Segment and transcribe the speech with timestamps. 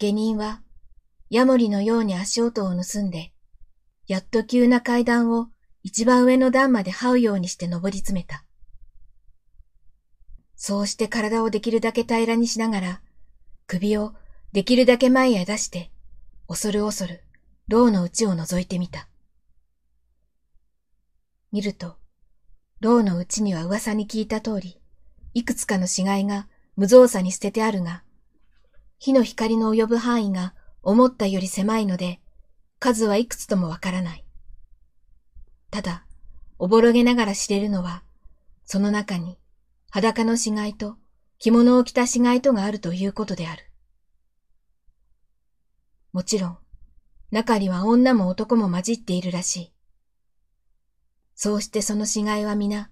[0.00, 0.62] 下人は、
[1.28, 3.34] ヤモリのように足音を盗んで、
[4.06, 5.48] やっと急な階段を
[5.82, 8.46] 一番上の段まで這うようにして登り詰めた。
[10.56, 13.02] そうして体をできるだけ平らにしながら、
[13.66, 14.14] 首を
[14.52, 15.90] できるだけ前へ出して、
[16.48, 17.22] 恐る恐る、
[17.68, 19.06] 牢の内を覗いてみた。
[21.52, 21.96] 見ると、
[22.80, 24.80] 牢の内には噂に聞いた通り、
[25.34, 28.02] いくつかの死骸が無造作に捨ててあるが、
[29.00, 32.20] 火の光の及ぶ範囲が思ったより狭いので、
[32.78, 34.26] 数はいくつともわからない。
[35.70, 36.04] ただ、
[36.58, 38.02] おぼろげながら知れるのは、
[38.66, 39.38] その中に
[39.90, 40.98] 裸の死骸と
[41.38, 43.70] 着物を着た死骸とがあるということである。
[46.12, 46.58] もちろん、
[47.30, 49.72] 中には女も男も混じっているらしい。
[51.34, 52.90] そうしてその死骸は皆、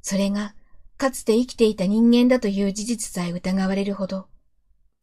[0.00, 0.54] それが
[0.96, 4.31] かつて生きていた人間だという事実さえ疑われるほど、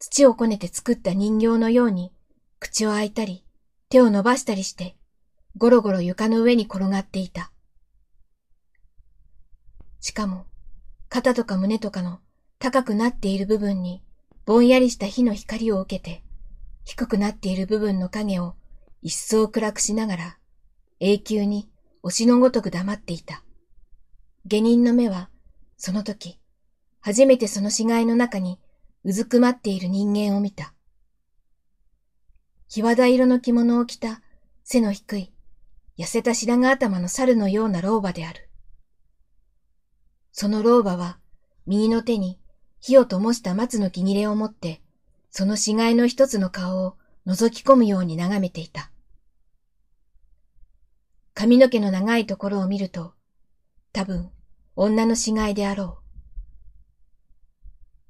[0.00, 2.10] 土をこねて作った人形のように、
[2.58, 3.44] 口を開いたり、
[3.90, 4.96] 手を伸ばしたりして、
[5.58, 7.52] ゴロゴロ床の上に転がっていた。
[10.00, 10.46] しかも、
[11.10, 12.20] 肩とか胸とかの
[12.58, 14.02] 高くなっている部分に、
[14.46, 16.24] ぼんやりした火の光を受けて、
[16.86, 18.54] 低くなっている部分の影を
[19.02, 20.38] 一層暗くしながら、
[21.00, 21.68] 永久に
[22.02, 23.44] 推しのごとく黙っていた。
[24.46, 25.28] 下人の目は、
[25.76, 26.40] その時、
[27.00, 28.58] 初めてその死骸の中に
[29.02, 30.74] うずくまっている人間を見た。
[32.68, 34.20] 日和田色の着物を着た
[34.62, 35.32] 背の低い、
[35.98, 38.48] 痩せた白髪頭の猿のような老婆である。
[40.32, 41.18] その老婆は、
[41.66, 42.38] 右の手に
[42.80, 44.82] 火を灯した松の木切れを持って、
[45.30, 46.96] その死骸の一つの顔を
[47.26, 48.90] 覗き込むように眺めていた。
[51.34, 53.14] 髪の毛の長いところを見ると、
[53.92, 54.30] 多分、
[54.76, 56.00] 女の死骸であろう。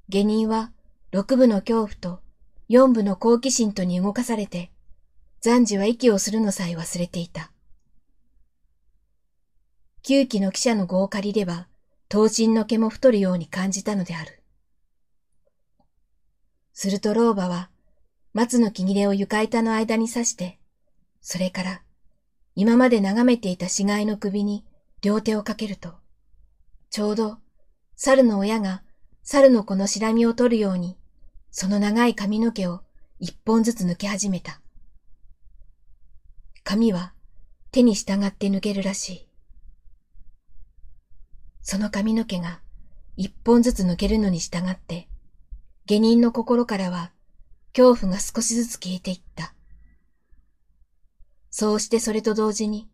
[0.09, 0.71] 下人は、
[1.11, 2.21] 六部の恐怖と
[2.69, 4.71] 四部の好奇心とに動かされて、
[5.41, 7.51] 残事は息をするのさえ忘れていた。
[10.03, 11.67] 旧期の記者の語を借りれば、
[12.07, 14.41] 頭身の毛も太るように感じたのである。
[16.71, 17.69] すると老婆は、
[18.33, 20.59] 松の木切れを床板の間に刺して、
[21.19, 21.81] それから
[22.55, 24.65] 今まで眺めていた死骸の首に
[25.01, 25.95] 両手をかけると、
[26.89, 27.39] ちょうど
[27.97, 28.81] 猿の親が
[29.23, 30.97] 猿の子のしらみを取るように、
[31.51, 32.81] その長い髪の毛を
[33.19, 34.61] 一本ずつ抜け始めた。
[36.63, 37.13] 髪は
[37.71, 39.27] 手に従って抜けるらしい。
[41.61, 42.61] その髪の毛が
[43.17, 45.07] 一本ずつ抜けるのに従って、
[45.85, 47.11] 下人の心からは
[47.75, 49.53] 恐怖が少しずつ消えていった。
[51.49, 52.89] そうしてそれと同時に、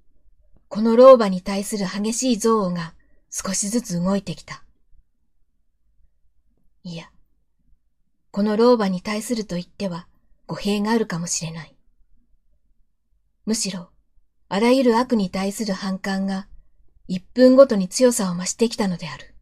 [0.67, 2.93] この老婆に対する激しい憎悪が
[3.29, 4.63] 少しずつ動いてきた。
[6.83, 7.09] いや、
[8.37, 10.05] この老婆に対すると言っては
[10.45, 11.75] 語弊があるかもしれない。
[13.47, 13.89] むしろ、
[14.47, 16.47] あらゆる悪に対する反感が
[17.07, 19.33] 一分ごとに強さを増してきたのである。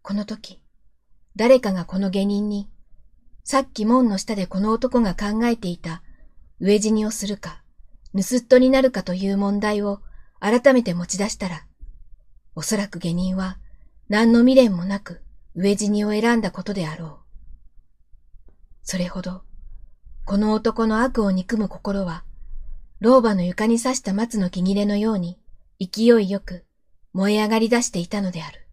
[0.00, 0.62] この時、
[1.36, 2.70] 誰かがこの下人に、
[3.44, 6.02] さっき門の下でこの男が考えていた
[6.62, 7.62] 飢え死にをするか、
[8.14, 10.00] 盗っ人になるかという問題を
[10.40, 11.66] 改めて持ち出したら、
[12.54, 13.58] おそらく下人は
[14.08, 15.20] 何の未練もなく
[15.56, 18.52] 飢え死にを選んだことであろう。
[18.82, 19.42] それほど、
[20.24, 22.24] この男の悪を憎む心は、
[23.00, 25.38] 老婆の床に刺した松の木切れのように
[25.80, 26.66] 勢いよく
[27.12, 28.65] 燃え上がり出していたのである。